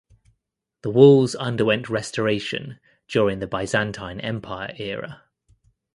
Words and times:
The 0.81 0.89
walls 0.89 1.35
underwent 1.35 1.87
restoration 1.87 2.79
during 3.07 3.37
the 3.37 3.45
Byzantine 3.45 4.19
Empire 4.19 4.73
era. 4.79 5.21